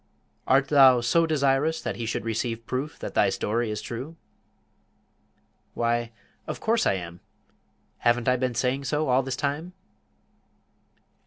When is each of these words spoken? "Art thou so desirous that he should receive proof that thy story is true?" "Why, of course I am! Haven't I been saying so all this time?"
"Art 0.47 0.69
thou 0.69 0.99
so 1.01 1.27
desirous 1.27 1.79
that 1.79 1.97
he 1.97 2.07
should 2.07 2.25
receive 2.25 2.65
proof 2.65 2.97
that 2.97 3.13
thy 3.13 3.29
story 3.29 3.69
is 3.69 3.83
true?" 3.83 4.15
"Why, 5.75 6.11
of 6.47 6.59
course 6.59 6.87
I 6.87 6.93
am! 6.93 7.19
Haven't 7.99 8.27
I 8.27 8.35
been 8.35 8.55
saying 8.55 8.85
so 8.85 9.09
all 9.09 9.21
this 9.21 9.35
time?" 9.35 9.73